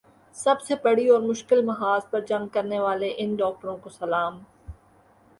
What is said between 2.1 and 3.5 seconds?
پر جنگ کرنے والے ان